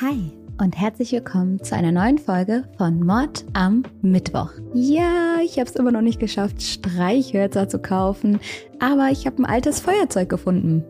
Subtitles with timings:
[0.00, 4.50] Hi und herzlich willkommen zu einer neuen Folge von Mord am Mittwoch.
[4.74, 8.40] Ja, ich habe es immer noch nicht geschafft, Streichhölzer zu kaufen,
[8.80, 10.84] aber ich habe ein altes Feuerzeug gefunden.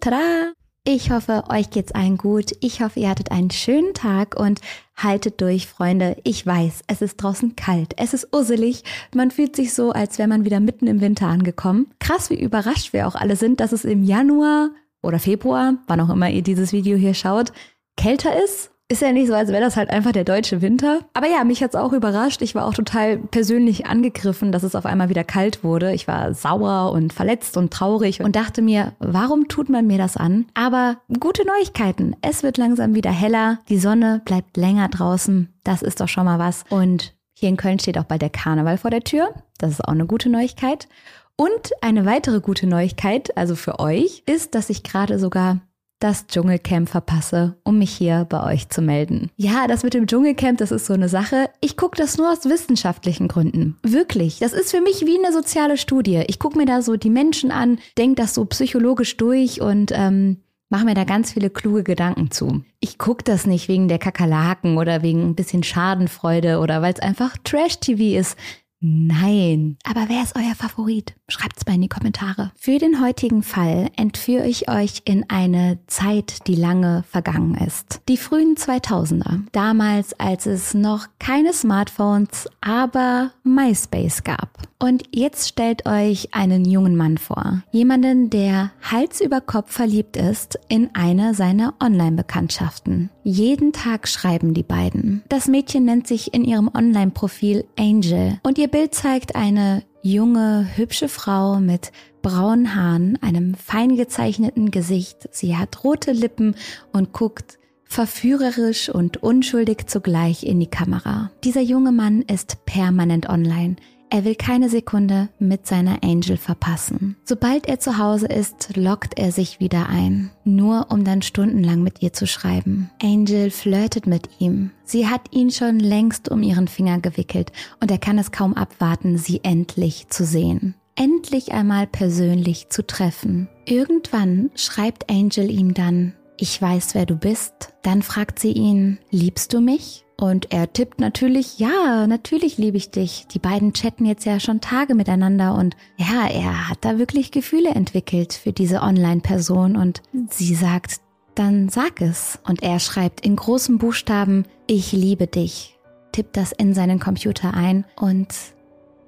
[0.00, 0.52] Tada!
[0.84, 2.50] Ich hoffe, euch geht's allen gut.
[2.60, 4.60] Ich hoffe, ihr hattet einen schönen Tag und
[4.96, 6.16] haltet durch, Freunde.
[6.24, 8.82] Ich weiß, es ist draußen kalt, es ist usselig.
[9.14, 11.86] Man fühlt sich so, als wäre man wieder mitten im Winter angekommen.
[12.00, 14.70] Krass, wie überrascht wir auch alle sind, dass es im Januar
[15.00, 17.52] oder Februar, wann auch immer ihr dieses Video hier schaut,
[18.00, 18.70] kälter ist.
[18.88, 21.00] Ist ja nicht so, als wäre das halt einfach der deutsche Winter.
[21.14, 22.42] Aber ja, mich hat's auch überrascht.
[22.42, 25.92] Ich war auch total persönlich angegriffen, dass es auf einmal wieder kalt wurde.
[25.92, 30.16] Ich war sauer und verletzt und traurig und dachte mir, warum tut man mir das
[30.16, 30.46] an?
[30.54, 32.16] Aber gute Neuigkeiten.
[32.20, 33.60] Es wird langsam wieder heller.
[33.68, 35.52] Die Sonne bleibt länger draußen.
[35.62, 36.64] Das ist doch schon mal was.
[36.68, 39.28] Und hier in Köln steht auch bald der Karneval vor der Tür.
[39.58, 40.88] Das ist auch eine gute Neuigkeit.
[41.36, 45.60] Und eine weitere gute Neuigkeit, also für euch, ist, dass ich gerade sogar
[46.00, 49.30] das Dschungelcamp verpasse, um mich hier bei euch zu melden.
[49.36, 51.50] Ja, das mit dem Dschungelcamp, das ist so eine Sache.
[51.60, 53.76] Ich gucke das nur aus wissenschaftlichen Gründen.
[53.82, 54.38] Wirklich.
[54.38, 56.24] Das ist für mich wie eine soziale Studie.
[56.26, 60.38] Ich gucke mir da so die Menschen an, denke das so psychologisch durch und ähm,
[60.70, 62.62] mache mir da ganz viele kluge Gedanken zu.
[62.78, 67.00] Ich gucke das nicht wegen der Kakerlaken oder wegen ein bisschen Schadenfreude oder weil es
[67.00, 68.38] einfach Trash-TV ist.
[68.80, 69.76] Nein.
[69.84, 71.14] Aber wer ist euer Favorit?
[71.28, 72.50] Schreibt's mal in die Kommentare.
[72.56, 78.00] Für den heutigen Fall entführe ich euch in eine Zeit, die lange vergangen ist.
[78.08, 79.42] Die frühen 2000er.
[79.52, 84.69] Damals, als es noch keine Smartphones, aber MySpace gab.
[84.82, 87.62] Und jetzt stellt euch einen jungen Mann vor.
[87.70, 93.10] Jemanden, der Hals über Kopf verliebt ist in eine seiner Online-Bekanntschaften.
[93.22, 95.22] Jeden Tag schreiben die beiden.
[95.28, 101.08] Das Mädchen nennt sich in ihrem Online-Profil Angel und ihr Bild zeigt eine junge, hübsche
[101.08, 105.28] Frau mit braunen Haaren, einem fein gezeichneten Gesicht.
[105.30, 106.54] Sie hat rote Lippen
[106.92, 111.32] und guckt verführerisch und unschuldig zugleich in die Kamera.
[111.44, 113.76] Dieser junge Mann ist permanent online.
[114.12, 117.16] Er will keine Sekunde mit seiner Angel verpassen.
[117.24, 122.02] Sobald er zu Hause ist, lockt er sich wieder ein, nur um dann stundenlang mit
[122.02, 122.90] ihr zu schreiben.
[123.00, 124.72] Angel flirtet mit ihm.
[124.84, 129.16] Sie hat ihn schon längst um ihren Finger gewickelt und er kann es kaum abwarten,
[129.16, 130.74] sie endlich zu sehen.
[130.96, 133.48] Endlich einmal persönlich zu treffen.
[133.64, 137.74] Irgendwann schreibt Angel ihm dann, ich weiß, wer du bist.
[137.82, 140.04] Dann fragt sie ihn, liebst du mich?
[140.20, 143.26] Und er tippt natürlich, ja, natürlich liebe ich dich.
[143.32, 147.70] Die beiden chatten jetzt ja schon Tage miteinander und ja, er hat da wirklich Gefühle
[147.70, 151.00] entwickelt für diese Online-Person und sie sagt,
[151.34, 152.38] dann sag es.
[152.46, 155.78] Und er schreibt in großen Buchstaben, ich liebe dich,
[156.12, 158.28] tippt das in seinen Computer ein und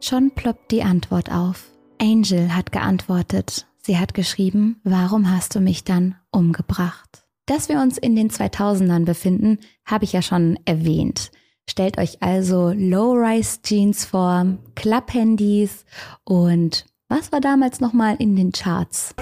[0.00, 1.70] schon ploppt die Antwort auf.
[2.00, 3.66] Angel hat geantwortet.
[3.82, 7.22] Sie hat geschrieben, warum hast du mich dann umgebracht?
[7.47, 11.32] Dass wir uns in den 2000ern befinden, habe ich ja schon erwähnt.
[11.69, 15.84] Stellt euch also Low-Rise-Jeans vor, Klapphandys
[16.25, 19.14] und was war damals nochmal in den Charts?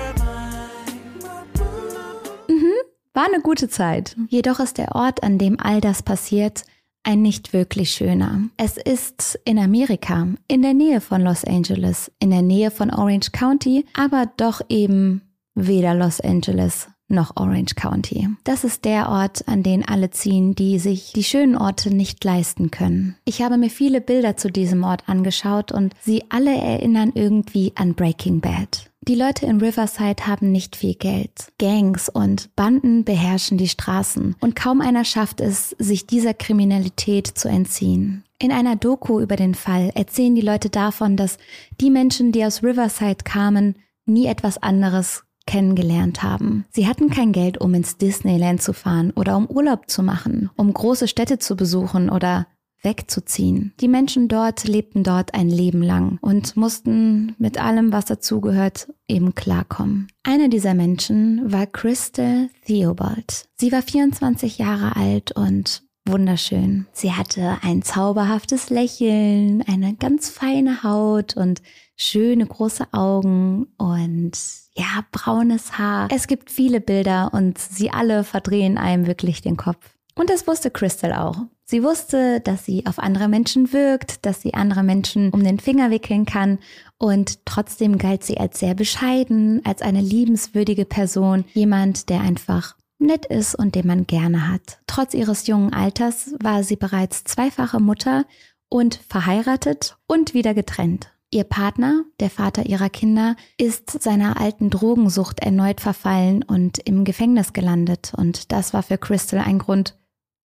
[2.48, 2.74] Mhm,
[3.14, 4.16] war eine gute Zeit.
[4.28, 6.64] Jedoch ist der Ort, an dem all das passiert,
[7.02, 8.42] ein nicht wirklich schöner.
[8.58, 13.32] Es ist in Amerika, in der Nähe von Los Angeles, in der Nähe von Orange
[13.32, 15.22] County, aber doch eben
[15.54, 18.28] weder Los Angeles noch Orange County.
[18.44, 22.70] Das ist der Ort, an den alle ziehen, die sich die schönen Orte nicht leisten
[22.70, 23.16] können.
[23.24, 27.94] Ich habe mir viele Bilder zu diesem Ort angeschaut und sie alle erinnern irgendwie an
[27.94, 28.90] Breaking Bad.
[29.02, 31.52] Die Leute in Riverside haben nicht viel Geld.
[31.58, 37.48] Gangs und Banden beherrschen die Straßen und kaum einer schafft es, sich dieser Kriminalität zu
[37.48, 38.24] entziehen.
[38.38, 41.38] In einer Doku über den Fall erzählen die Leute davon, dass
[41.80, 46.64] die Menschen, die aus Riverside kamen, nie etwas anderes kennengelernt haben.
[46.70, 50.72] Sie hatten kein Geld, um ins Disneyland zu fahren oder um Urlaub zu machen, um
[50.72, 52.46] große Städte zu besuchen oder
[52.82, 53.72] wegzuziehen.
[53.80, 59.34] Die Menschen dort lebten dort ein Leben lang und mussten mit allem, was dazugehört, eben
[59.34, 60.08] klarkommen.
[60.22, 63.48] Eine dieser Menschen war Crystal Theobald.
[63.56, 66.86] Sie war 24 Jahre alt und wunderschön.
[66.92, 71.60] Sie hatte ein zauberhaftes Lächeln, eine ganz feine Haut und
[71.96, 74.32] schöne große Augen und
[74.80, 76.08] ja, braunes Haar.
[76.10, 79.94] Es gibt viele Bilder und sie alle verdrehen einem wirklich den Kopf.
[80.14, 81.36] Und das wusste Crystal auch.
[81.64, 85.90] Sie wusste, dass sie auf andere Menschen wirkt, dass sie andere Menschen um den Finger
[85.90, 86.58] wickeln kann
[86.98, 93.26] und trotzdem galt sie als sehr bescheiden, als eine liebenswürdige Person, jemand, der einfach nett
[93.26, 94.80] ist und den man gerne hat.
[94.86, 98.24] Trotz ihres jungen Alters war sie bereits zweifache Mutter
[98.68, 101.12] und verheiratet und wieder getrennt.
[101.32, 107.52] Ihr Partner, der Vater ihrer Kinder, ist seiner alten Drogensucht erneut verfallen und im Gefängnis
[107.52, 108.12] gelandet.
[108.16, 109.96] Und das war für Crystal ein Grund,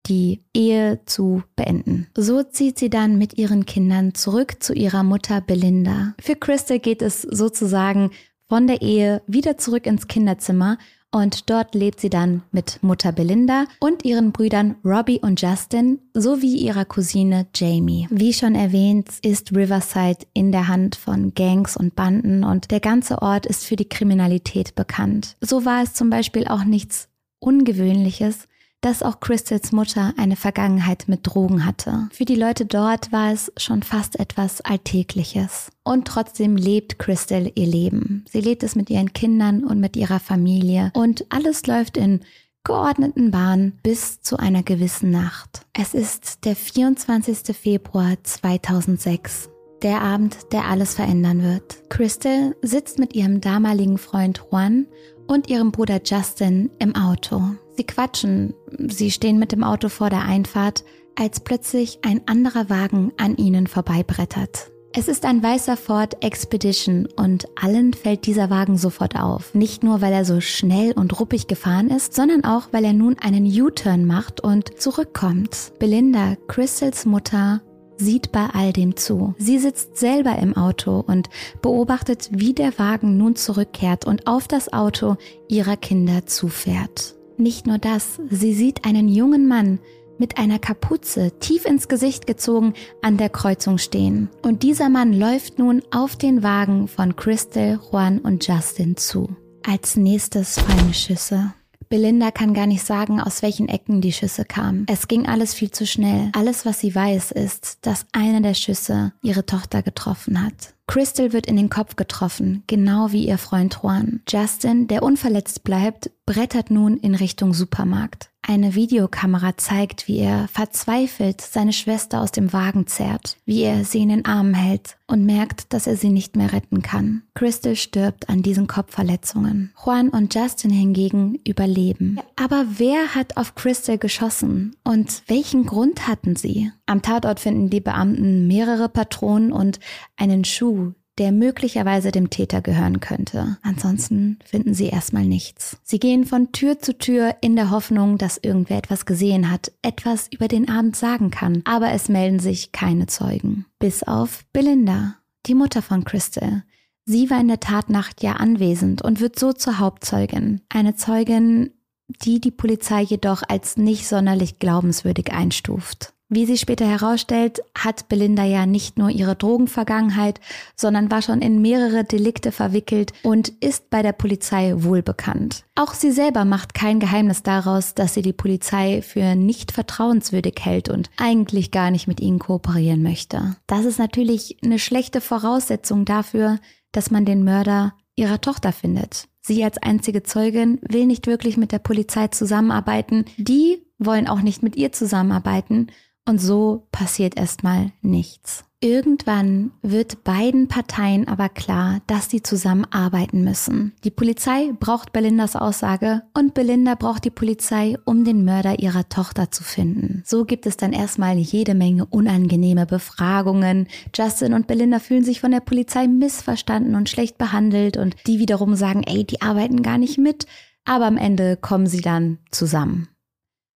[0.06, 2.06] die Ehe zu beenden.
[2.16, 6.14] So zieht sie dann mit ihren Kindern zurück zu ihrer Mutter Belinda.
[6.20, 8.10] Für Crystal geht es sozusagen
[8.48, 10.78] von der Ehe wieder zurück ins Kinderzimmer
[11.12, 16.56] und dort lebt sie dann mit Mutter Belinda und ihren Brüdern Robbie und Justin sowie
[16.56, 18.06] ihrer Cousine Jamie.
[18.10, 23.22] Wie schon erwähnt, ist Riverside in der Hand von Gangs und Banden und der ganze
[23.22, 25.36] Ort ist für die Kriminalität bekannt.
[25.40, 27.08] So war es zum Beispiel auch nichts
[27.38, 28.48] Ungewöhnliches,
[28.80, 32.08] dass auch Crystals Mutter eine Vergangenheit mit Drogen hatte.
[32.12, 35.70] Für die Leute dort war es schon fast etwas Alltägliches.
[35.82, 38.24] Und trotzdem lebt Crystal ihr Leben.
[38.30, 40.90] Sie lebt es mit ihren Kindern und mit ihrer Familie.
[40.94, 42.20] Und alles läuft in
[42.64, 45.66] geordneten Bahnen bis zu einer gewissen Nacht.
[45.72, 47.56] Es ist der 24.
[47.56, 49.50] Februar 2006.
[49.82, 51.88] Der Abend, der alles verändern wird.
[51.90, 54.86] Crystal sitzt mit ihrem damaligen Freund Juan
[55.26, 57.42] und ihrem Bruder Justin im Auto.
[57.76, 58.54] Sie quatschen,
[58.88, 60.84] sie stehen mit dem Auto vor der Einfahrt,
[61.14, 64.70] als plötzlich ein anderer Wagen an ihnen vorbeibrettert.
[64.98, 69.54] Es ist ein weißer Ford Expedition und allen fällt dieser Wagen sofort auf.
[69.54, 73.16] Nicht nur, weil er so schnell und ruppig gefahren ist, sondern auch, weil er nun
[73.18, 75.72] einen U-Turn macht und zurückkommt.
[75.78, 77.60] Belinda, Crystals Mutter,
[77.98, 79.34] sieht bei all dem zu.
[79.36, 81.28] Sie sitzt selber im Auto und
[81.60, 85.16] beobachtet, wie der Wagen nun zurückkehrt und auf das Auto
[85.48, 87.15] ihrer Kinder zufährt.
[87.38, 89.78] Nicht nur das, sie sieht einen jungen Mann
[90.18, 94.30] mit einer Kapuze tief ins Gesicht gezogen an der Kreuzung stehen.
[94.42, 99.28] Und dieser Mann läuft nun auf den Wagen von Crystal, Juan und Justin zu.
[99.66, 101.52] Als nächstes fallen Schüsse.
[101.88, 104.86] Belinda kann gar nicht sagen, aus welchen Ecken die Schüsse kamen.
[104.88, 106.30] Es ging alles viel zu schnell.
[106.34, 110.74] Alles, was sie weiß, ist, dass einer der Schüsse ihre Tochter getroffen hat.
[110.86, 114.22] Crystal wird in den Kopf getroffen, genau wie ihr Freund Juan.
[114.28, 118.30] Justin, der unverletzt bleibt, brettert nun in Richtung Supermarkt.
[118.48, 124.02] Eine Videokamera zeigt, wie er verzweifelt seine Schwester aus dem Wagen zerrt, wie er sie
[124.02, 127.22] in den Armen hält und merkt, dass er sie nicht mehr retten kann.
[127.34, 129.72] Crystal stirbt an diesen Kopfverletzungen.
[129.84, 132.20] Juan und Justin hingegen überleben.
[132.36, 136.70] Aber wer hat auf Crystal geschossen und welchen Grund hatten sie?
[136.86, 139.80] Am Tatort finden die Beamten mehrere Patronen und
[140.16, 143.56] einen Schuh, der möglicherweise dem Täter gehören könnte.
[143.62, 145.78] Ansonsten finden sie erstmal nichts.
[145.82, 150.28] Sie gehen von Tür zu Tür in der Hoffnung, dass irgendwer etwas gesehen hat, etwas
[150.30, 153.66] über den Abend sagen kann, aber es melden sich keine Zeugen.
[153.78, 155.16] Bis auf Belinda,
[155.46, 156.62] die Mutter von Crystal.
[157.06, 160.60] Sie war in der Tatnacht ja anwesend und wird so zur Hauptzeugin.
[160.68, 161.70] Eine Zeugin,
[162.08, 166.12] die die Polizei jedoch als nicht sonderlich glaubenswürdig einstuft.
[166.28, 170.40] Wie sich später herausstellt, hat Belinda ja nicht nur ihre Drogenvergangenheit,
[170.74, 175.64] sondern war schon in mehrere Delikte verwickelt und ist bei der Polizei wohlbekannt.
[175.76, 180.88] Auch sie selber macht kein Geheimnis daraus, dass sie die Polizei für nicht vertrauenswürdig hält
[180.88, 183.54] und eigentlich gar nicht mit ihnen kooperieren möchte.
[183.68, 186.58] Das ist natürlich eine schlechte Voraussetzung dafür,
[186.90, 189.28] dass man den Mörder ihrer Tochter findet.
[189.42, 193.26] Sie als einzige Zeugin will nicht wirklich mit der Polizei zusammenarbeiten.
[193.36, 195.86] Die wollen auch nicht mit ihr zusammenarbeiten
[196.26, 198.64] und so passiert erstmal nichts.
[198.82, 203.94] Irgendwann wird beiden Parteien aber klar, dass sie zusammenarbeiten müssen.
[204.04, 209.50] Die Polizei braucht Belindas Aussage und Belinda braucht die Polizei, um den Mörder ihrer Tochter
[209.50, 210.22] zu finden.
[210.26, 213.88] So gibt es dann erstmal jede Menge unangenehme Befragungen.
[214.14, 218.74] Justin und Belinda fühlen sich von der Polizei missverstanden und schlecht behandelt und die wiederum
[218.74, 220.46] sagen, ey, die arbeiten gar nicht mit.
[220.84, 223.08] Aber am Ende kommen sie dann zusammen.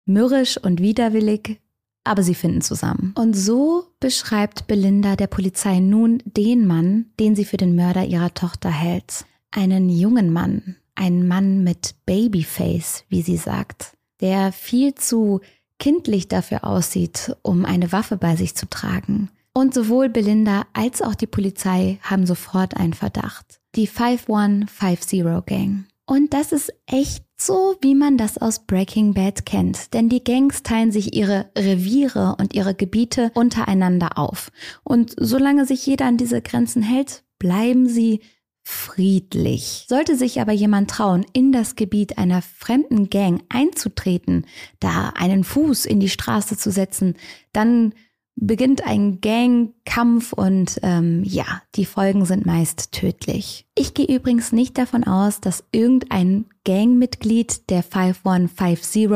[0.07, 1.61] Mürrisch und widerwillig
[2.07, 3.13] aber sie finden zusammen.
[3.17, 8.35] Und so beschreibt Belinda der Polizei nun den Mann, den sie für den Mörder ihrer
[8.35, 9.25] Tochter hält.
[9.51, 15.41] Einen jungen Mann, einen Mann mit Babyface, wie sie sagt, der viel zu
[15.79, 19.31] kindlich dafür aussieht, um eine Waffe bei sich zu tragen.
[19.53, 23.61] Und sowohl Belinda als auch die Polizei haben sofort einen Verdacht.
[23.75, 25.87] Die 5150 Gang.
[26.07, 29.93] Und das ist echt so, wie man das aus Breaking Bad kennt.
[29.93, 34.51] Denn die Gangs teilen sich ihre Reviere und ihre Gebiete untereinander auf.
[34.85, 38.21] Und solange sich jeder an diese Grenzen hält, bleiben sie
[38.63, 39.87] friedlich.
[39.89, 44.45] Sollte sich aber jemand trauen, in das Gebiet einer fremden Gang einzutreten,
[44.81, 47.15] da einen Fuß in die Straße zu setzen,
[47.53, 47.95] dann
[48.37, 53.67] beginnt ein Gangkampf und ähm, ja, die Folgen sind meist tödlich.
[53.75, 59.09] Ich gehe übrigens nicht davon aus, dass irgendein Gangmitglied der 5150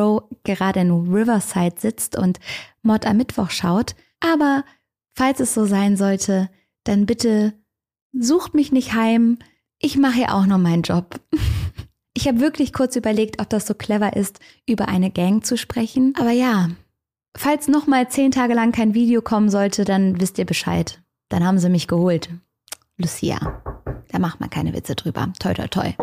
[0.42, 2.40] gerade in Riverside sitzt und
[2.82, 4.64] Mord am Mittwoch schaut, aber
[5.14, 6.48] falls es so sein sollte,
[6.84, 7.52] dann bitte
[8.12, 9.38] sucht mich nicht heim,
[9.78, 11.20] ich mache ja auch noch meinen Job.
[12.12, 16.12] Ich habe wirklich kurz überlegt, ob das so clever ist, über eine Gang zu sprechen.
[16.18, 16.68] Aber ja,
[17.40, 21.02] falls noch mal zehn Tage lang kein Video kommen sollte, dann wisst ihr Bescheid.
[21.30, 22.28] Dann haben sie mich geholt.
[22.98, 23.62] Lucia.
[24.10, 25.32] Da macht man keine Witze drüber.
[25.38, 25.94] Toi, toi, toi.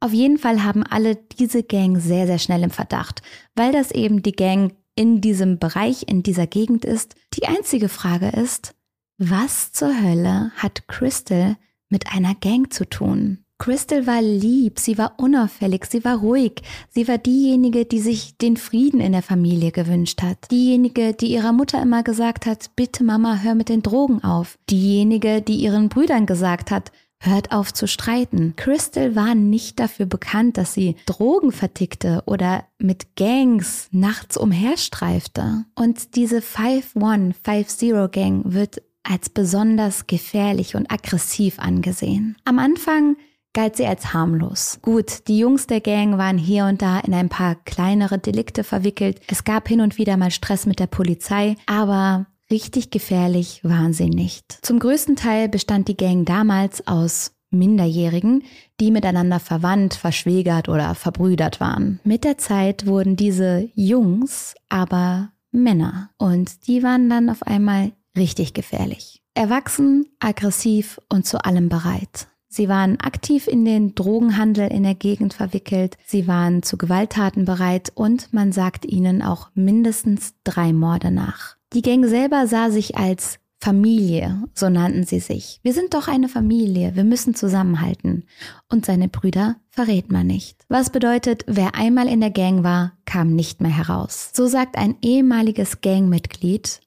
[0.00, 3.22] Auf jeden Fall haben alle diese Gang sehr, sehr schnell im Verdacht,
[3.54, 7.14] weil das eben die Gang in diesem Bereich, in dieser Gegend ist.
[7.34, 8.74] Die einzige Frage ist,
[9.18, 11.56] was zur Hölle hat Crystal
[11.88, 13.45] mit einer Gang zu tun?
[13.58, 18.56] Crystal war lieb, sie war unauffällig, sie war ruhig, sie war diejenige, die sich den
[18.56, 23.40] Frieden in der Familie gewünscht hat, diejenige, die ihrer Mutter immer gesagt hat, bitte Mama,
[23.42, 28.54] hör mit den Drogen auf, diejenige, die ihren Brüdern gesagt hat, hört auf zu streiten.
[28.56, 35.64] Crystal war nicht dafür bekannt, dass sie Drogen vertickte oder mit Gangs nachts umherstreifte.
[35.74, 42.36] Und diese 5-1-5-0 Gang wird als besonders gefährlich und aggressiv angesehen.
[42.44, 43.16] Am Anfang
[43.56, 44.78] galt sie als harmlos.
[44.82, 49.18] Gut, die Jungs der Gang waren hier und da in ein paar kleinere Delikte verwickelt.
[49.28, 54.10] Es gab hin und wieder mal Stress mit der Polizei, aber richtig gefährlich waren sie
[54.10, 54.58] nicht.
[54.60, 58.44] Zum größten Teil bestand die Gang damals aus Minderjährigen,
[58.78, 61.98] die miteinander verwandt, verschwägert oder verbrüdert waren.
[62.04, 68.52] Mit der Zeit wurden diese Jungs aber Männer und die waren dann auf einmal richtig
[68.52, 69.22] gefährlich.
[69.32, 72.28] Erwachsen, aggressiv und zu allem bereit.
[72.48, 77.92] Sie waren aktiv in den Drogenhandel in der Gegend verwickelt, sie waren zu Gewalttaten bereit
[77.94, 81.56] und man sagt ihnen auch mindestens drei Morde nach.
[81.72, 85.60] Die Gang selber sah sich als Familie, so nannten sie sich.
[85.62, 88.24] Wir sind doch eine Familie, wir müssen zusammenhalten.
[88.70, 90.64] Und seine Brüder verrät man nicht.
[90.68, 94.30] Was bedeutet, wer einmal in der Gang war, kam nicht mehr heraus.
[94.34, 96.80] So sagt ein ehemaliges Gangmitglied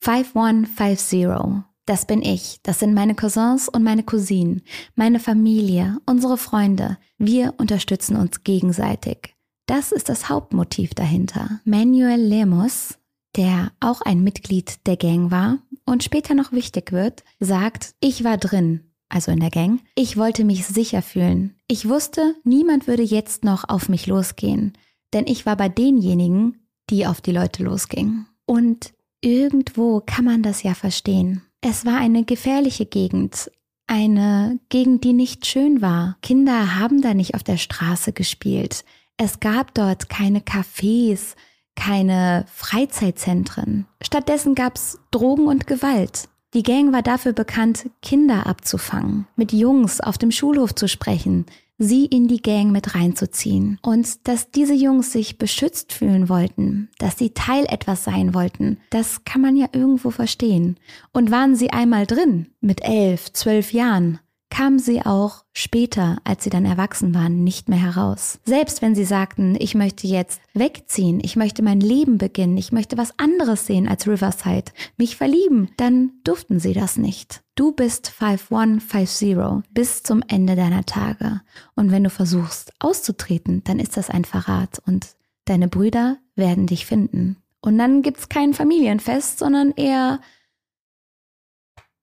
[0.00, 4.62] 5150 das bin ich, das sind meine Cousins und meine Cousinen,
[4.94, 6.98] meine Familie, unsere Freunde.
[7.18, 9.34] Wir unterstützen uns gegenseitig.
[9.66, 11.60] Das ist das Hauptmotiv dahinter.
[11.64, 12.98] Manuel Lemos,
[13.36, 18.36] der auch ein Mitglied der Gang war und später noch wichtig wird, sagt, ich war
[18.36, 19.80] drin, also in der Gang.
[19.94, 21.54] Ich wollte mich sicher fühlen.
[21.68, 24.72] Ich wusste, niemand würde jetzt noch auf mich losgehen,
[25.12, 28.26] denn ich war bei denjenigen, die auf die Leute losgingen.
[28.46, 31.42] Und irgendwo kann man das ja verstehen.
[31.66, 33.50] Es war eine gefährliche Gegend,
[33.86, 36.18] eine Gegend, die nicht schön war.
[36.20, 38.84] Kinder haben da nicht auf der Straße gespielt.
[39.16, 41.36] Es gab dort keine Cafés,
[41.74, 43.86] keine Freizeitzentren.
[44.02, 46.28] Stattdessen gab's Drogen und Gewalt.
[46.52, 51.46] Die Gang war dafür bekannt, Kinder abzufangen, mit Jungs auf dem Schulhof zu sprechen,
[51.78, 53.78] sie in die Gang mit reinzuziehen.
[53.82, 59.24] Und dass diese Jungs sich beschützt fühlen wollten, dass sie Teil etwas sein wollten, das
[59.24, 60.78] kann man ja irgendwo verstehen.
[61.12, 64.20] Und waren sie einmal drin, mit elf, zwölf Jahren,
[64.54, 68.38] kamen sie auch später, als sie dann erwachsen waren, nicht mehr heraus.
[68.44, 72.96] Selbst wenn sie sagten, ich möchte jetzt wegziehen, ich möchte mein Leben beginnen, ich möchte
[72.96, 77.42] was anderes sehen als Riverside, mich verlieben, dann durften sie das nicht.
[77.56, 81.40] Du bist 5150 bis zum Ende deiner Tage.
[81.74, 86.86] Und wenn du versuchst auszutreten, dann ist das ein Verrat und deine Brüder werden dich
[86.86, 87.38] finden.
[87.60, 90.20] Und dann gibt's kein Familienfest, sondern eher,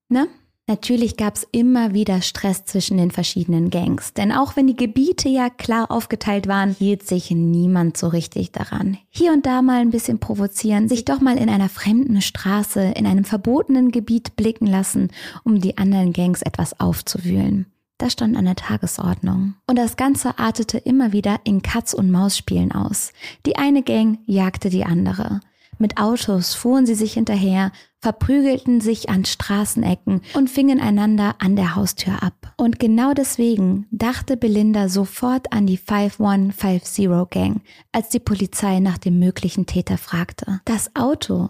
[0.10, 0.28] ne?
[0.72, 5.28] Natürlich gab es immer wieder Stress zwischen den verschiedenen Gangs, denn auch wenn die Gebiete
[5.28, 8.98] ja klar aufgeteilt waren, hielt sich niemand so richtig daran.
[9.10, 13.06] Hier und da mal ein bisschen provozieren, sich doch mal in einer fremden Straße, in
[13.06, 15.10] einem verbotenen Gebiet blicken lassen,
[15.44, 17.66] um die anderen Gangs etwas aufzuwühlen.
[17.98, 19.56] Das stand an der Tagesordnung.
[19.68, 23.12] Und das Ganze artete immer wieder in Katz- und Maus-Spielen aus.
[23.46, 25.42] Die eine Gang jagte die andere.
[25.80, 31.76] Mit Autos fuhren sie sich hinterher, verprügelten sich an Straßenecken und fingen einander an der
[31.76, 32.54] Haustür ab.
[32.58, 39.20] Und genau deswegen dachte Belinda sofort an die 5150 Gang, als die Polizei nach dem
[39.20, 40.62] möglichen Täter fragte.
[40.66, 41.50] Das Auto,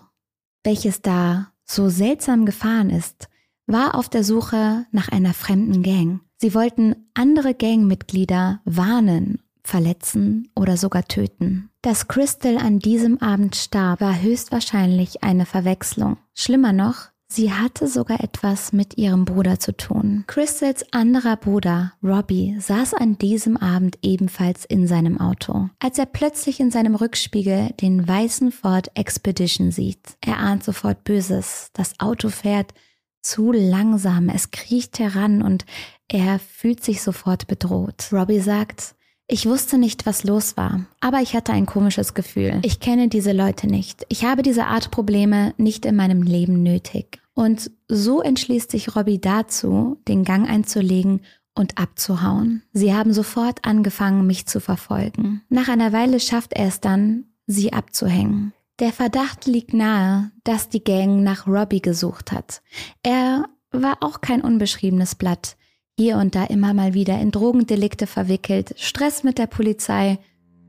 [0.64, 3.30] welches da so seltsam gefahren ist,
[3.66, 6.20] war auf der Suche nach einer fremden Gang.
[6.38, 11.71] Sie wollten andere Gangmitglieder warnen verletzen oder sogar töten.
[11.84, 16.18] Dass Crystal an diesem Abend starb, war höchstwahrscheinlich eine Verwechslung.
[16.36, 20.24] Schlimmer noch, sie hatte sogar etwas mit ihrem Bruder zu tun.
[20.28, 25.70] Crystals anderer Bruder, Robbie, saß an diesem Abend ebenfalls in seinem Auto.
[25.80, 31.72] Als er plötzlich in seinem Rückspiegel den weißen Ford Expedition sieht, er ahnt sofort Böses.
[31.74, 32.76] Das Auto fährt
[33.24, 35.66] zu langsam, es kriecht heran und
[36.08, 38.10] er fühlt sich sofort bedroht.
[38.12, 38.94] Robbie sagt,
[39.32, 42.60] ich wusste nicht, was los war, aber ich hatte ein komisches Gefühl.
[42.64, 44.06] Ich kenne diese Leute nicht.
[44.10, 47.22] Ich habe diese Art Probleme nicht in meinem Leben nötig.
[47.34, 51.22] Und so entschließt sich Robbie dazu, den Gang einzulegen
[51.56, 52.64] und abzuhauen.
[52.74, 55.42] Sie haben sofort angefangen, mich zu verfolgen.
[55.48, 58.52] Nach einer Weile schafft er es dann, sie abzuhängen.
[58.80, 62.62] Der Verdacht liegt nahe, dass die Gang nach Robbie gesucht hat.
[63.02, 65.56] Er war auch kein unbeschriebenes Blatt.
[66.04, 70.18] Hier und da immer mal wieder in Drogendelikte verwickelt, Stress mit der Polizei,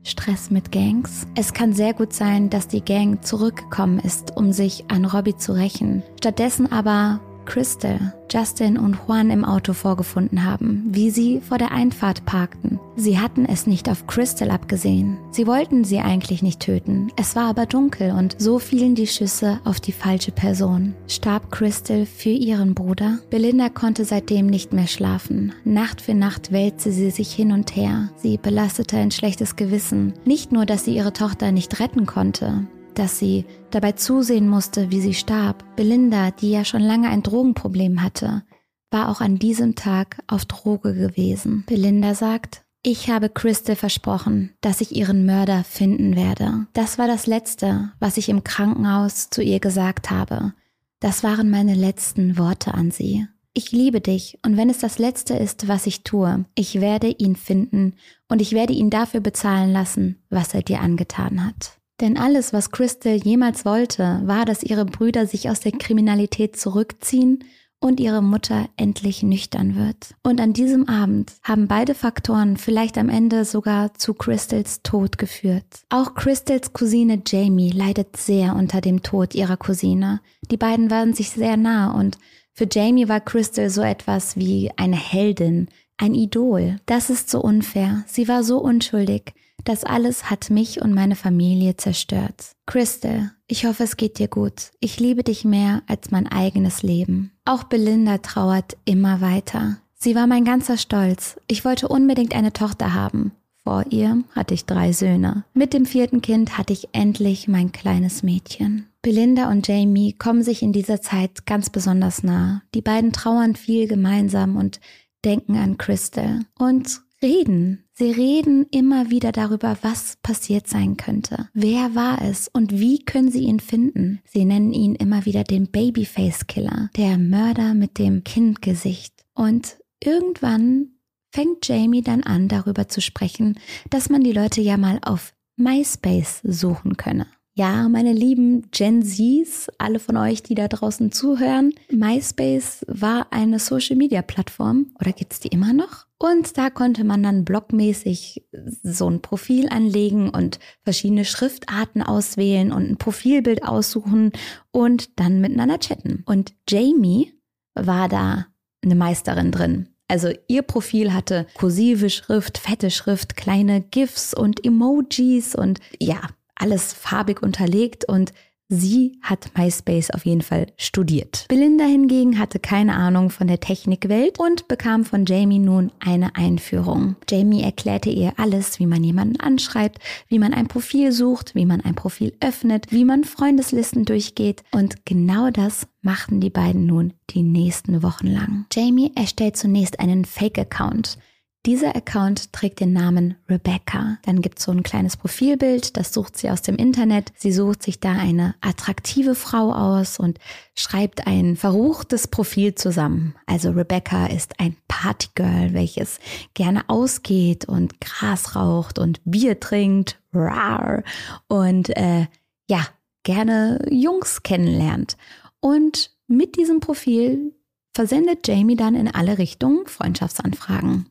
[0.03, 1.25] Stress mit Gangs.
[1.33, 5.53] Es kann sehr gut sein, dass die Gang zurückgekommen ist, um sich an Robbie zu
[5.53, 6.03] rächen.
[6.19, 12.25] Stattdessen aber Crystal, Justin und Juan im Auto vorgefunden haben, wie sie vor der Einfahrt
[12.25, 12.79] parkten.
[12.95, 15.17] Sie hatten es nicht auf Crystal abgesehen.
[15.31, 17.11] Sie wollten sie eigentlich nicht töten.
[17.15, 20.93] Es war aber dunkel und so fielen die Schüsse auf die falsche Person.
[21.07, 23.19] Starb Crystal für ihren Bruder?
[23.29, 25.53] Belinda konnte seitdem nicht mehr schlafen.
[25.63, 28.09] Nacht für Nacht wälzte sie sich hin und her.
[28.17, 30.13] Sie belastete ein schlechtes Gewissen.
[30.25, 35.01] Nicht nur, dass sie ihre Tochter nicht retten konnte, dass sie dabei zusehen musste, wie
[35.01, 35.63] sie starb.
[35.75, 38.43] Belinda, die ja schon lange ein Drogenproblem hatte,
[38.91, 41.63] war auch an diesem Tag auf Droge gewesen.
[41.67, 46.67] Belinda sagt, ich habe Crystal versprochen, dass ich ihren Mörder finden werde.
[46.73, 50.53] Das war das Letzte, was ich im Krankenhaus zu ihr gesagt habe.
[50.99, 53.25] Das waren meine letzten Worte an sie.
[53.53, 57.35] Ich liebe dich und wenn es das Letzte ist, was ich tue, ich werde ihn
[57.35, 57.93] finden
[58.27, 61.79] und ich werde ihn dafür bezahlen lassen, was er dir angetan hat.
[62.03, 67.45] Denn alles, was Crystal jemals wollte, war, dass ihre Brüder sich aus der Kriminalität zurückziehen
[67.79, 70.13] und ihre Mutter endlich nüchtern wird.
[70.21, 75.63] Und an diesem Abend haben beide Faktoren vielleicht am Ende sogar zu Crystals Tod geführt.
[75.87, 80.19] Auch Crystals Cousine Jamie leidet sehr unter dem Tod ihrer Cousine.
[80.51, 82.17] Die beiden waren sich sehr nah und
[82.51, 85.69] für Jamie war Crystal so etwas wie eine Heldin,
[86.03, 86.75] ein Idol.
[86.85, 88.03] Das ist so unfair.
[88.07, 89.33] Sie war so unschuldig.
[89.63, 92.51] Das alles hat mich und meine Familie zerstört.
[92.65, 94.71] Crystal, ich hoffe, es geht dir gut.
[94.81, 97.31] Ich liebe dich mehr als mein eigenes Leben.
[97.45, 99.77] Auch Belinda trauert immer weiter.
[99.95, 101.39] Sie war mein ganzer Stolz.
[101.47, 103.31] Ich wollte unbedingt eine Tochter haben.
[103.63, 105.45] Vor ihr hatte ich drei Söhne.
[105.53, 108.87] Mit dem vierten Kind hatte ich endlich mein kleines Mädchen.
[109.01, 112.61] Belinda und Jamie kommen sich in dieser Zeit ganz besonders nah.
[112.73, 114.81] Die beiden trauern viel gemeinsam und
[115.23, 116.41] denken an Crystal.
[116.57, 117.85] Und reden.
[117.93, 121.49] Sie reden immer wieder darüber, was passiert sein könnte.
[121.53, 124.21] Wer war es und wie können sie ihn finden?
[124.25, 129.13] Sie nennen ihn immer wieder den Babyface Killer, der Mörder mit dem Kindgesicht.
[129.33, 130.89] Und irgendwann
[131.31, 133.57] fängt Jamie dann an, darüber zu sprechen,
[133.89, 137.27] dass man die Leute ja mal auf MySpace suchen könne.
[137.55, 143.59] Ja, meine lieben Gen Zs, alle von euch, die da draußen zuhören, MySpace war eine
[143.59, 146.07] Social-Media-Plattform oder gibt's die immer noch?
[146.17, 148.47] Und da konnte man dann blogmäßig
[148.81, 154.31] so ein Profil anlegen und verschiedene Schriftarten auswählen und ein Profilbild aussuchen
[154.71, 156.23] und dann miteinander chatten.
[156.25, 157.33] Und Jamie
[157.75, 158.47] war da
[158.83, 159.89] eine Meisterin drin.
[160.07, 166.21] Also ihr Profil hatte kursive Schrift, fette Schrift, kleine GIFs und Emojis und ja,
[166.63, 168.31] alles farbig unterlegt und
[168.69, 171.45] Sie hat MySpace auf jeden Fall studiert.
[171.47, 177.15] Belinda hingegen hatte keine Ahnung von der Technikwelt und bekam von Jamie nun eine Einführung.
[177.29, 181.81] Jamie erklärte ihr alles, wie man jemanden anschreibt, wie man ein Profil sucht, wie man
[181.81, 187.43] ein Profil öffnet, wie man Freundeslisten durchgeht und genau das machten die beiden nun die
[187.43, 188.65] nächsten Wochen lang.
[188.73, 191.19] Jamie erstellt zunächst einen Fake-Account.
[191.65, 194.17] Dieser Account trägt den Namen Rebecca.
[194.23, 197.31] Dann gibt es so ein kleines Profilbild, das sucht sie aus dem Internet.
[197.37, 200.39] Sie sucht sich da eine attraktive Frau aus und
[200.75, 203.35] schreibt ein verruchtes Profil zusammen.
[203.45, 206.19] Also Rebecca ist ein Partygirl, welches
[206.53, 210.19] gerne ausgeht und Gras raucht und Bier trinkt.
[210.33, 211.03] Rar.
[211.47, 212.27] Und äh,
[212.69, 212.85] ja,
[213.23, 215.15] gerne Jungs kennenlernt.
[215.61, 217.53] Und mit diesem Profil
[217.93, 221.05] versendet Jamie dann in alle Richtungen Freundschaftsanfragen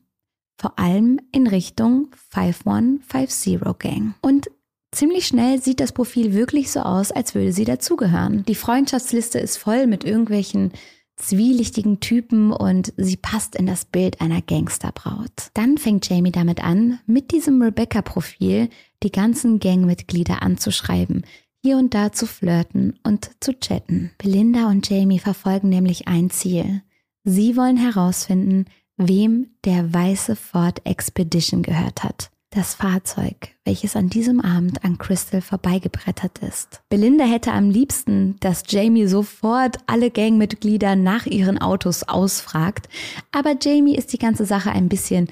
[0.57, 4.15] vor allem in Richtung 5150 Gang.
[4.21, 4.49] Und
[4.91, 8.45] ziemlich schnell sieht das Profil wirklich so aus, als würde sie dazugehören.
[8.45, 10.71] Die Freundschaftsliste ist voll mit irgendwelchen
[11.15, 15.51] zwielichtigen Typen und sie passt in das Bild einer Gangsterbraut.
[15.53, 18.69] Dann fängt Jamie damit an, mit diesem Rebecca-Profil
[19.03, 21.25] die ganzen Gangmitglieder anzuschreiben,
[21.61, 24.11] hier und da zu flirten und zu chatten.
[24.17, 26.81] Belinda und Jamie verfolgen nämlich ein Ziel.
[27.23, 28.65] Sie wollen herausfinden,
[28.97, 32.29] wem der weiße Ford Expedition gehört hat.
[32.49, 36.81] Das Fahrzeug, welches an diesem Abend an Crystal vorbeigebrettert ist.
[36.87, 42.89] Belinda hätte am liebsten, dass Jamie sofort alle Gangmitglieder nach ihren Autos ausfragt,
[43.31, 45.29] aber Jamie ist die ganze Sache ein bisschen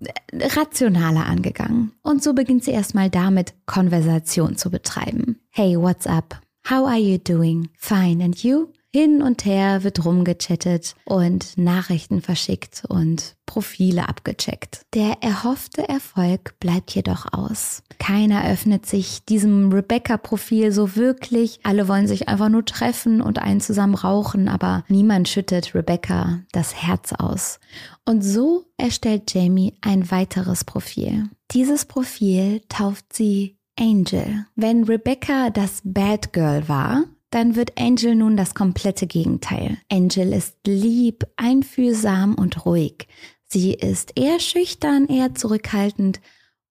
[0.00, 1.92] äh, rationaler angegangen.
[2.02, 5.38] Und so beginnt sie erstmal damit, Konversation zu betreiben.
[5.50, 6.40] Hey, what's up?
[6.68, 7.68] How are you doing?
[7.78, 8.72] Fine, and you?
[8.94, 14.80] Hin und her wird rumgechattet und Nachrichten verschickt und Profile abgecheckt.
[14.94, 17.82] Der erhoffte Erfolg bleibt jedoch aus.
[17.98, 21.60] Keiner öffnet sich diesem Rebecca-Profil so wirklich.
[21.64, 26.74] Alle wollen sich einfach nur treffen und einen zusammen rauchen, aber niemand schüttet Rebecca das
[26.74, 27.60] Herz aus.
[28.06, 31.24] Und so erstellt Jamie ein weiteres Profil.
[31.50, 34.46] Dieses Profil tauft sie Angel.
[34.56, 39.78] Wenn Rebecca das Bad Girl war, dann wird Angel nun das komplette Gegenteil.
[39.90, 43.06] Angel ist lieb, einfühlsam und ruhig.
[43.44, 46.20] Sie ist eher schüchtern, eher zurückhaltend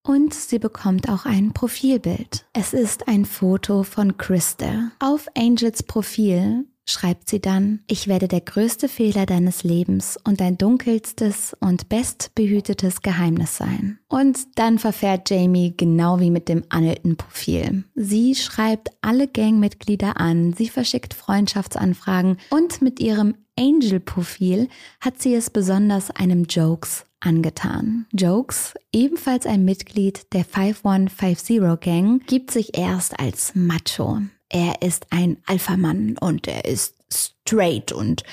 [0.04, 2.46] und sie bekommt auch ein Profilbild.
[2.54, 4.91] Es ist ein Foto von Krista.
[5.00, 10.58] Auf Angels Profil schreibt sie dann, ich werde der größte Fehler deines Lebens und dein
[10.58, 14.00] dunkelstes und bestbehütetes Geheimnis sein.
[14.08, 17.84] Und dann verfährt Jamie genau wie mit dem Anelton-Profil.
[17.93, 24.69] Sie schreibt alle Gangmitglieder an, sie verschickt Freundschaftsanfragen und mit ihrem Angel-Profil
[25.02, 28.06] hat sie es besonders einem Jokes angetan.
[28.13, 34.21] Jokes, ebenfalls ein Mitglied der 5150 Gang, gibt sich erst als Macho.
[34.50, 38.24] Er ist ein Alpha-Mann und er ist straight und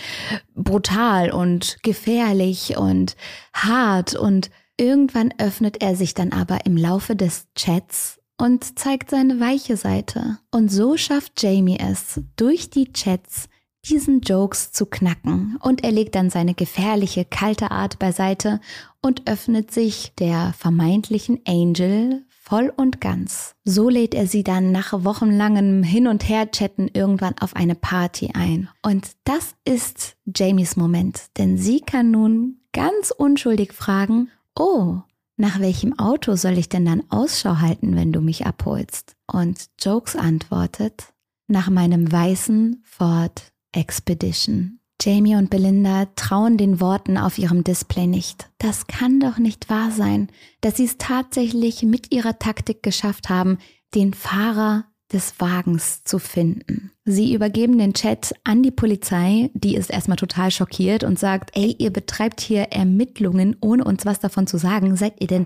[0.54, 3.16] brutal und gefährlich und
[3.52, 9.38] hart und irgendwann öffnet er sich dann aber im Laufe des Chats und zeigt seine
[9.40, 10.38] weiche Seite.
[10.50, 13.48] Und so schafft Jamie es, durch die Chats
[13.86, 18.60] diesen Jokes zu knacken und er legt dann seine gefährliche, kalte Art beiseite
[19.02, 23.54] und öffnet sich der vermeintlichen Angel voll und ganz.
[23.64, 28.68] So lädt er sie dann nach wochenlangem Hin- und Her-Chatten irgendwann auf eine Party ein.
[28.82, 34.98] Und das ist Jamies Moment, denn sie kann nun ganz unschuldig fragen, oh,
[35.36, 39.16] nach welchem Auto soll ich denn dann Ausschau halten, wenn du mich abholst?
[39.26, 41.12] Und Jokes antwortet,
[41.48, 44.80] nach meinem weißen Ford Expedition.
[45.04, 48.48] Jamie und Belinda trauen den Worten auf ihrem Display nicht.
[48.56, 50.28] Das kann doch nicht wahr sein,
[50.62, 53.58] dass sie es tatsächlich mit ihrer Taktik geschafft haben,
[53.94, 56.90] den Fahrer des Wagens zu finden.
[57.04, 61.76] Sie übergeben den Chat an die Polizei, die ist erstmal total schockiert und sagt, ey,
[61.78, 64.96] ihr betreibt hier Ermittlungen, ohne uns was davon zu sagen.
[64.96, 65.44] Seid ihr denn,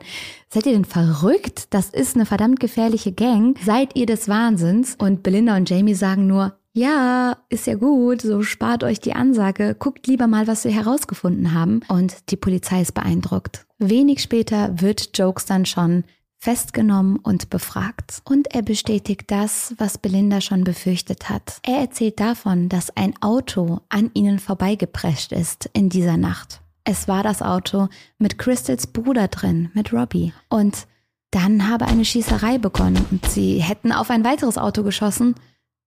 [0.48, 1.66] seid ihr denn verrückt?
[1.70, 3.58] Das ist eine verdammt gefährliche Gang.
[3.64, 4.94] Seid ihr des Wahnsinns?
[4.96, 9.74] Und Belinda und Jamie sagen nur, ja, ist ja gut, so spart euch die Ansage,
[9.78, 11.80] guckt lieber mal, was wir herausgefunden haben.
[11.88, 13.66] Und die Polizei ist beeindruckt.
[13.78, 16.04] Wenig später wird Jokes dann schon
[16.38, 18.22] festgenommen und befragt.
[18.24, 21.58] Und er bestätigt das, was Belinda schon befürchtet hat.
[21.64, 26.60] Er erzählt davon, dass ein Auto an ihnen vorbeigeprescht ist in dieser Nacht.
[26.84, 27.88] Es war das Auto
[28.18, 30.32] mit Crystals Bruder drin, mit Robbie.
[30.48, 30.86] Und
[31.32, 35.34] dann habe eine Schießerei begonnen und sie hätten auf ein weiteres Auto geschossen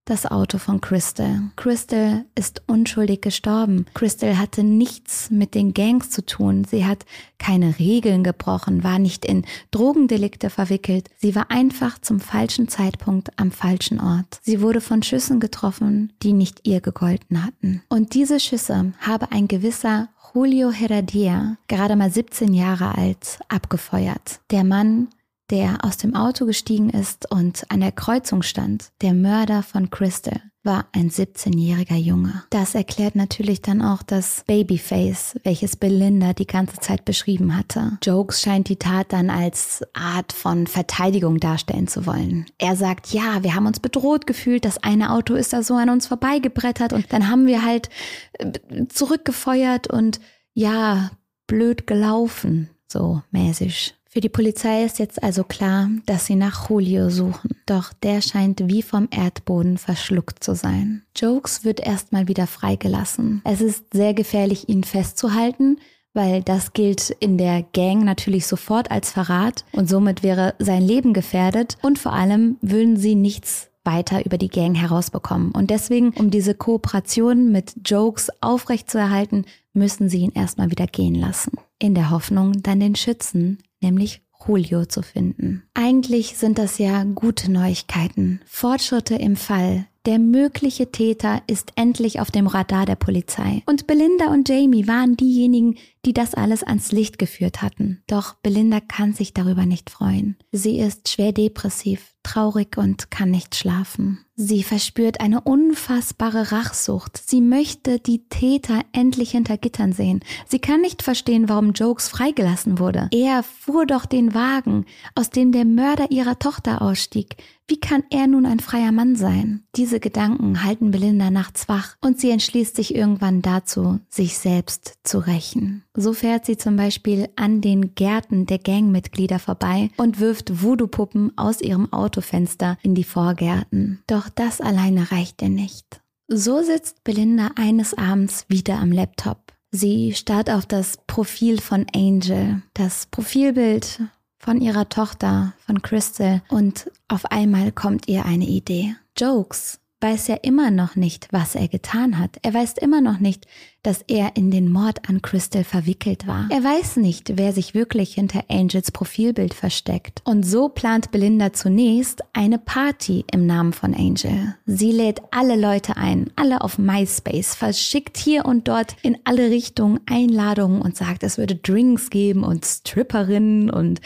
[0.06, 1.52] das Auto von Crystal.
[1.56, 3.86] Crystal ist unschuldig gestorben.
[3.94, 6.66] Crystal hatte nichts mit den Gangs zu tun.
[6.66, 7.06] Sie hat
[7.38, 11.10] keine Regeln gebrochen, war nicht in Drogendelikte verwickelt.
[11.18, 14.40] Sie war einfach zum falschen Zeitpunkt am falschen Ort.
[14.42, 17.84] Sie wurde von Schüssen getroffen, die nicht ihr gegolten hatten.
[17.90, 24.40] Und diese Schüsse habe ein gewisser Julio Herradia, gerade mal 17 Jahre alt, abgefeuert.
[24.50, 25.10] Der Mann,
[25.52, 30.42] der aus dem Auto gestiegen ist und an der Kreuzung stand, der Mörder von Crystal,
[30.64, 32.44] war ein 17-jähriger Junge.
[32.52, 37.98] Das erklärt natürlich dann auch das Babyface, welches Belinda die ganze Zeit beschrieben hatte.
[38.04, 42.46] Jokes scheint die Tat dann als Art von Verteidigung darstellen zu wollen.
[42.58, 45.90] Er sagt, ja, wir haben uns bedroht gefühlt, das eine Auto ist da so an
[45.90, 47.90] uns vorbeigebrettert und dann haben wir halt
[48.34, 48.52] äh,
[48.88, 50.22] zurückgefeuert und
[50.54, 51.12] ja,
[51.48, 53.96] blöd gelaufen, so mäßig.
[54.14, 57.52] Für die Polizei ist jetzt also klar, dass sie nach Julio suchen.
[57.66, 61.04] Doch der scheint wie vom Erdboden verschluckt zu sein.
[61.16, 63.42] Jokes wird erstmal wieder freigelassen.
[63.46, 65.80] Es ist sehr gefährlich, ihn festzuhalten,
[66.14, 71.14] weil das gilt in der Gang natürlich sofort als Verrat und somit wäre sein Leben
[71.14, 75.52] gefährdet und vor allem würden sie nichts weiter über die Gang herausbekommen.
[75.54, 81.54] Und deswegen, um diese Kooperation mit Jokes aufrechtzuerhalten, müssen sie ihn erstmal wieder gehen lassen.
[81.80, 85.64] In der Hoffnung, dann den Schützen nämlich Julio zu finden.
[85.74, 89.86] Eigentlich sind das ja gute Neuigkeiten, Fortschritte im Fall.
[90.08, 93.62] Der mögliche Täter ist endlich auf dem Radar der Polizei.
[93.68, 98.04] Und Belinda und Jamie waren diejenigen, die das alles ans Licht geführt hatten.
[98.08, 100.38] Doch Belinda kann sich darüber nicht freuen.
[100.52, 104.26] Sie ist schwer depressiv, traurig und kann nicht schlafen.
[104.36, 107.22] Sie verspürt eine unfassbare Rachsucht.
[107.24, 110.22] Sie möchte die Täter endlich hinter Gittern sehen.
[110.48, 113.08] Sie kann nicht verstehen, warum Jokes freigelassen wurde.
[113.12, 117.38] Er fuhr doch den Wagen, aus dem der Mörder ihrer Tochter ausstieg.
[117.68, 119.64] Wie kann er nun ein freier Mann sein?
[119.76, 125.20] Diese Gedanken halten Belinda nachts wach und sie entschließt sich irgendwann dazu, sich selbst zu
[125.20, 125.84] rächen.
[125.94, 131.62] So fährt sie zum Beispiel an den Gärten der Gangmitglieder vorbei und wirft Voodoo-Puppen aus
[131.62, 134.02] ihrem Autofenster in die Vorgärten.
[134.08, 136.02] Doch das alleine reicht ihr nicht.
[136.30, 139.52] So sitzt Belinda eines Abends wieder am Laptop.
[139.72, 144.02] Sie starrt auf das Profil von Angel, das Profilbild
[144.38, 148.96] von ihrer Tochter, von Crystal, und auf einmal kommt ihr eine Idee.
[149.18, 152.38] Jokes weiß ja immer noch nicht, was er getan hat.
[152.42, 153.46] Er weiß immer noch nicht,
[153.84, 156.48] dass er in den Mord an Crystal verwickelt war.
[156.52, 160.22] Er weiß nicht, wer sich wirklich hinter Angels Profilbild versteckt.
[160.24, 164.56] Und so plant Belinda zunächst eine Party im Namen von Angel.
[164.66, 170.00] Sie lädt alle Leute ein, alle auf MySpace, verschickt hier und dort in alle Richtungen
[170.06, 174.00] Einladungen und sagt, es würde Drinks geben und Stripperinnen und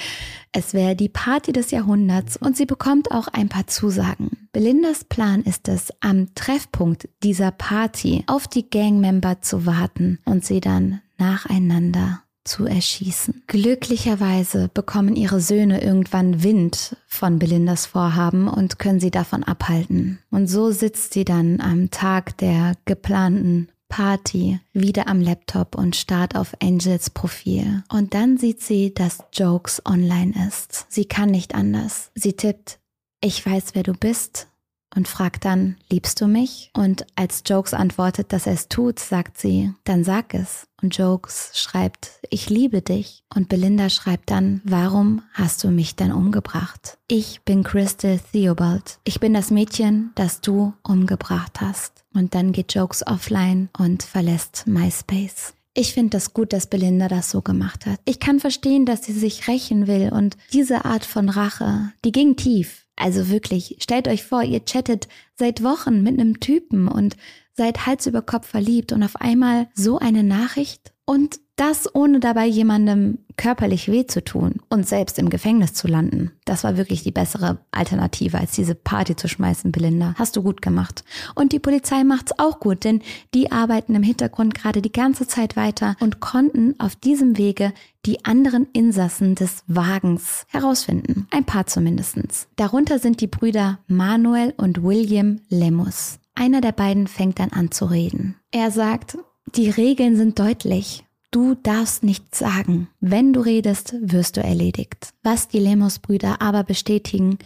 [0.55, 4.47] es wäre die Party des Jahrhunderts und sie bekommt auch ein paar Zusagen.
[4.53, 10.61] Belindas Plan ist es, am Treffpunkt dieser Party auf die Gangmember zu warten und sie
[10.61, 13.43] dann nacheinander zu erschießen.
[13.47, 20.19] Glücklicherweise bekommen ihre Söhne irgendwann Wind von Belindas Vorhaben und können sie davon abhalten.
[20.31, 26.35] Und so sitzt sie dann am Tag der geplanten Party wieder am Laptop und starrt
[26.35, 27.83] auf Angels Profil.
[27.89, 30.85] Und dann sieht sie, dass Jokes online ist.
[30.89, 32.11] Sie kann nicht anders.
[32.15, 32.79] Sie tippt,
[33.21, 34.47] ich weiß, wer du bist
[34.95, 36.71] und fragt dann, liebst du mich?
[36.73, 40.67] Und als Jokes antwortet, dass er es tut, sagt sie, dann sag es.
[40.89, 43.23] Jokes schreibt, ich liebe dich.
[43.33, 46.97] Und Belinda schreibt dann, warum hast du mich dann umgebracht?
[47.07, 48.99] Ich bin Crystal Theobald.
[49.03, 52.05] Ich bin das Mädchen, das du umgebracht hast.
[52.13, 55.53] Und dann geht Jokes offline und verlässt MySpace.
[55.77, 57.99] Ich finde das gut, dass Belinda das so gemacht hat.
[58.05, 62.37] Ich kann verstehen, dass sie sich rächen will und diese Art von Rache, die ging
[62.37, 62.85] tief.
[62.95, 67.17] Also wirklich, stellt euch vor, ihr chattet seit Wochen mit einem Typen und
[67.55, 72.45] seid Hals über Kopf verliebt und auf einmal so eine Nachricht und das ohne dabei
[72.45, 76.31] jemandem körperlich weh zu tun und selbst im Gefängnis zu landen.
[76.43, 80.15] Das war wirklich die bessere Alternative, als diese Party zu schmeißen, Belinda.
[80.17, 81.05] Hast du gut gemacht.
[81.33, 83.01] Und die Polizei macht's auch gut, denn
[83.33, 87.73] die arbeiten im Hintergrund gerade die ganze Zeit weiter und konnten auf diesem Wege
[88.05, 91.27] die anderen Insassen des Wagens herausfinden.
[91.31, 92.47] Ein paar zumindestens.
[92.57, 96.19] Darunter sind die Brüder Manuel und William Lemus.
[96.35, 98.35] Einer der beiden fängt dann an zu reden.
[98.51, 99.17] Er sagt,
[99.55, 101.05] die Regeln sind deutlich.
[101.31, 102.87] Du darfst nichts sagen.
[102.99, 105.13] Wenn du redest, wirst du erledigt.
[105.23, 107.39] Was die Lemos-Brüder aber bestätigen,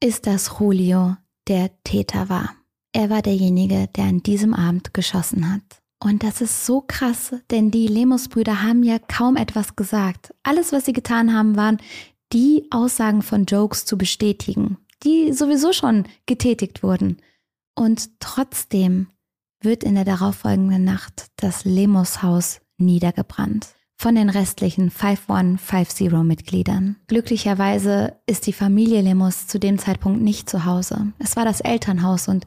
[0.00, 1.16] ist, dass Julio
[1.48, 2.54] der Täter war.
[2.92, 5.62] Er war derjenige, der an diesem Abend geschossen hat.
[6.02, 10.34] Und das ist so krass, denn die Lemos-Brüder haben ja kaum etwas gesagt.
[10.42, 11.78] Alles, was sie getan haben, waren,
[12.32, 17.18] die Aussagen von Jokes zu bestätigen, die sowieso schon getätigt wurden.
[17.74, 19.08] Und trotzdem
[19.60, 26.96] wird in der darauffolgenden Nacht das Lemos-Haus niedergebrannt von den restlichen 5150-Mitgliedern.
[27.06, 31.12] Glücklicherweise ist die Familie Lemus zu dem Zeitpunkt nicht zu Hause.
[31.18, 32.44] Es war das Elternhaus und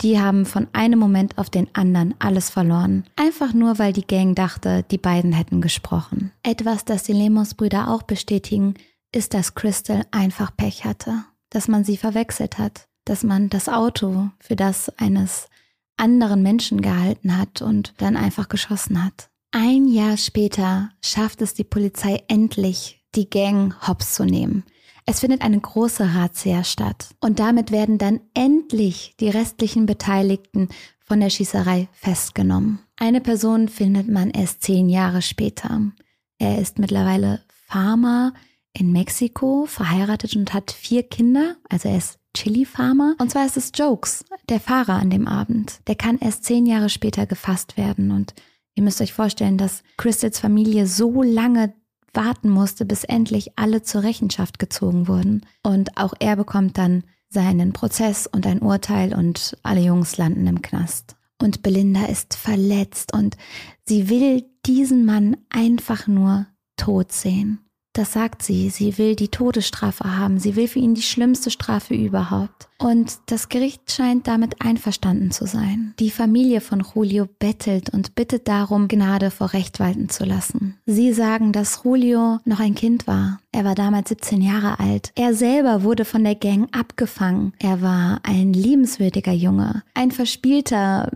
[0.00, 3.04] die haben von einem Moment auf den anderen alles verloren.
[3.16, 6.32] Einfach nur, weil die Gang dachte, die beiden hätten gesprochen.
[6.42, 8.74] Etwas, das die Lemus-Brüder auch bestätigen,
[9.12, 11.24] ist, dass Crystal einfach Pech hatte.
[11.50, 12.88] Dass man sie verwechselt hat.
[13.04, 15.48] Dass man das Auto für das eines
[15.96, 19.30] anderen Menschen gehalten hat und dann einfach geschossen hat.
[19.52, 24.64] Ein Jahr später schafft es die Polizei endlich, die Gang hops zu nehmen.
[25.06, 31.20] Es findet eine große Razzia statt und damit werden dann endlich die restlichen Beteiligten von
[31.20, 32.80] der Schießerei festgenommen.
[32.96, 35.92] Eine Person findet man erst zehn Jahre später.
[36.38, 38.32] Er ist mittlerweile Farmer
[38.72, 43.14] in Mexiko, verheiratet und hat vier Kinder, also er ist Chili-Farmer.
[43.18, 45.80] Und zwar ist es Jokes, der Fahrer an dem Abend.
[45.86, 48.34] Der kann erst zehn Jahre später gefasst werden und
[48.74, 51.74] Ihr müsst euch vorstellen, dass Crystals Familie so lange
[52.12, 55.46] warten musste, bis endlich alle zur Rechenschaft gezogen wurden.
[55.62, 60.62] Und auch er bekommt dann seinen Prozess und ein Urteil und alle Jungs landen im
[60.62, 61.16] Knast.
[61.40, 63.36] Und Belinda ist verletzt und
[63.84, 67.63] sie will diesen Mann einfach nur tot sehen.
[67.94, 68.70] Das sagt sie.
[68.70, 70.40] Sie will die Todesstrafe haben.
[70.40, 72.68] Sie will für ihn die schlimmste Strafe überhaupt.
[72.76, 75.94] Und das Gericht scheint damit einverstanden zu sein.
[76.00, 80.76] Die Familie von Julio bettelt und bittet darum, Gnade vor Recht walten zu lassen.
[80.86, 83.38] Sie sagen, dass Julio noch ein Kind war.
[83.52, 85.12] Er war damals 17 Jahre alt.
[85.14, 87.52] Er selber wurde von der Gang abgefangen.
[87.60, 91.12] Er war ein liebenswürdiger Junge, ein verspielter,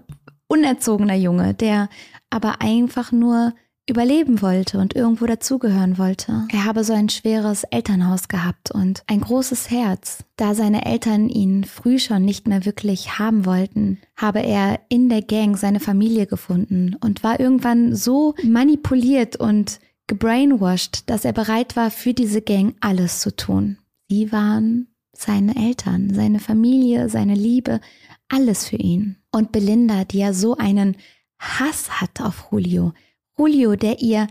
[0.47, 1.89] unerzogener Junge, der
[2.31, 3.53] aber einfach nur
[3.89, 6.47] überleben wollte und irgendwo dazugehören wollte.
[6.51, 10.25] Er habe so ein schweres Elternhaus gehabt und ein großes Herz.
[10.37, 15.23] Da seine Eltern ihn früh schon nicht mehr wirklich haben wollten, habe er in der
[15.23, 21.91] Gang seine Familie gefunden und war irgendwann so manipuliert und gebrainwashed, dass er bereit war,
[21.91, 23.79] für diese Gang alles zu tun.
[24.09, 27.81] Sie waren seine Eltern, seine Familie, seine Liebe,
[28.29, 29.17] alles für ihn.
[29.31, 30.97] Und Belinda, die ja so einen
[31.39, 32.93] Hass hat auf Julio,
[33.39, 34.27] Julio, der ihr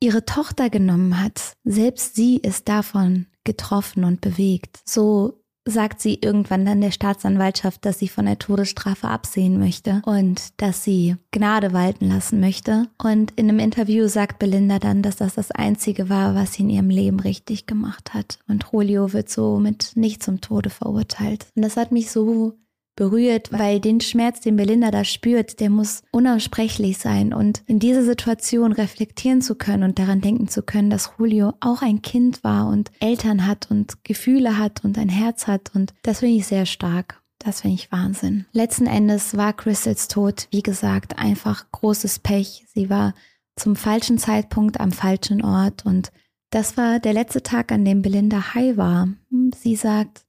[0.00, 4.80] ihre Tochter genommen hat, selbst sie ist davon getroffen und bewegt.
[4.84, 10.60] So sagt sie irgendwann dann der Staatsanwaltschaft, dass sie von der Todesstrafe absehen möchte und
[10.60, 12.88] dass sie Gnade walten lassen möchte.
[13.02, 16.70] Und in einem Interview sagt Belinda dann, dass das das Einzige war, was sie in
[16.70, 18.38] ihrem Leben richtig gemacht hat.
[18.48, 21.46] Und Julio wird somit nicht zum Tode verurteilt.
[21.56, 22.54] Und das hat mich so
[22.96, 27.32] berührt, weil den Schmerz, den Belinda da spürt, der muss unaussprechlich sein.
[27.32, 31.82] Und in dieser Situation reflektieren zu können und daran denken zu können, dass Julio auch
[31.82, 35.70] ein Kind war und Eltern hat und Gefühle hat und ein Herz hat.
[35.74, 37.20] Und das finde ich sehr stark.
[37.38, 38.46] Das finde ich Wahnsinn.
[38.52, 42.64] Letzten Endes war Crystals Tod, wie gesagt, einfach großes Pech.
[42.74, 43.14] Sie war
[43.56, 46.10] zum falschen Zeitpunkt am falschen Ort und
[46.50, 49.08] das war der letzte Tag, an dem Belinda high war.
[49.54, 50.25] Sie sagt,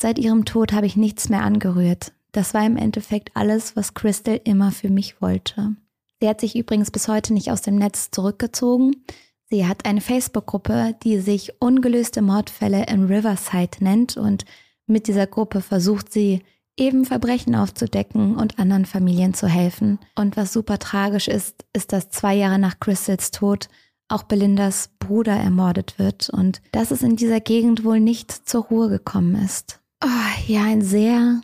[0.00, 2.12] Seit ihrem Tod habe ich nichts mehr angerührt.
[2.32, 5.74] Das war im Endeffekt alles, was Crystal immer für mich wollte.
[6.20, 9.04] Sie hat sich übrigens bis heute nicht aus dem Netz zurückgezogen.
[9.50, 14.44] Sie hat eine Facebook-Gruppe, die sich Ungelöste Mordfälle in Riverside nennt und
[14.86, 16.42] mit dieser Gruppe versucht sie
[16.76, 19.98] eben Verbrechen aufzudecken und anderen Familien zu helfen.
[20.14, 23.68] Und was super tragisch ist, ist, dass zwei Jahre nach Crystals Tod
[24.08, 28.88] auch Belindas Bruder ermordet wird und dass es in dieser Gegend wohl nicht zur Ruhe
[28.88, 29.77] gekommen ist.
[30.02, 31.40] Oh, ja, ein sehr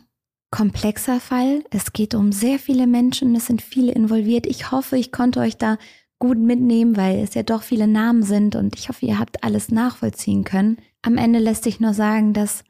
[0.49, 1.63] komplexer Fall.
[1.71, 4.45] Es geht um sehr viele Menschen, es sind viele involviert.
[4.45, 5.77] Ich hoffe, ich konnte euch da
[6.19, 9.69] gut mitnehmen, weil es ja doch viele Namen sind und ich hoffe, ihr habt alles
[9.69, 10.77] nachvollziehen können.
[11.01, 12.63] Am Ende lässt sich nur sagen, dass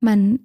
[0.00, 0.40] man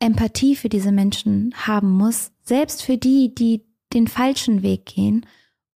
[0.00, 5.26] Empathie für diese Menschen haben muss, selbst für die, die den falschen Weg gehen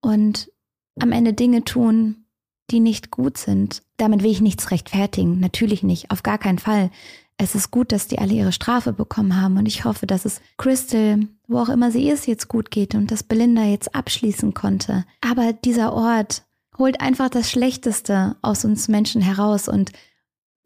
[0.00, 0.50] und
[0.98, 2.24] am Ende Dinge tun,
[2.70, 3.82] die nicht gut sind.
[3.98, 6.90] Damit will ich nichts rechtfertigen, natürlich nicht, auf gar keinen Fall
[7.38, 10.40] es ist gut, dass die alle ihre Strafe bekommen haben und ich hoffe, dass es
[10.56, 15.04] Crystal, wo auch immer sie ist, jetzt gut geht und dass Belinda jetzt abschließen konnte.
[15.20, 16.42] Aber dieser Ort
[16.76, 19.92] holt einfach das Schlechteste aus uns Menschen heraus und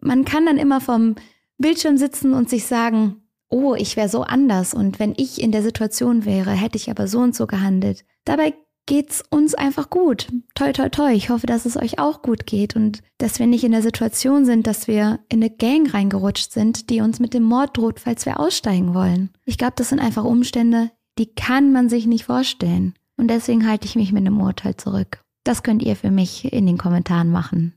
[0.00, 1.14] man kann dann immer vom
[1.58, 5.62] Bildschirm sitzen und sich sagen, oh, ich wäre so anders und wenn ich in der
[5.62, 8.04] Situation wäre, hätte ich aber so und so gehandelt.
[8.24, 8.54] Dabei
[8.86, 10.28] geht's uns einfach gut.
[10.54, 11.12] Toi, toi, toi.
[11.12, 14.44] Ich hoffe, dass es euch auch gut geht und dass wir nicht in der Situation
[14.44, 18.26] sind, dass wir in eine Gang reingerutscht sind, die uns mit dem Mord droht, falls
[18.26, 19.30] wir aussteigen wollen.
[19.44, 22.94] Ich glaube, das sind einfach Umstände, die kann man sich nicht vorstellen.
[23.16, 25.22] Und deswegen halte ich mich mit einem Urteil zurück.
[25.44, 27.74] Das könnt ihr für mich in den Kommentaren machen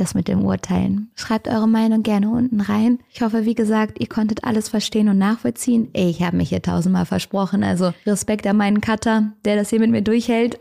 [0.00, 1.10] das mit dem Urteilen.
[1.14, 2.98] Schreibt eure Meinung gerne unten rein.
[3.10, 5.88] Ich hoffe, wie gesagt, ihr konntet alles verstehen und nachvollziehen.
[5.92, 9.90] Ich habe mich hier tausendmal versprochen, also Respekt an meinen Cutter, der das hier mit
[9.90, 10.58] mir durchhält.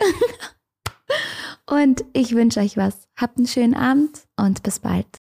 [1.69, 3.07] und ich wünsche euch was.
[3.15, 5.07] Habt einen schönen Abend und bis bald.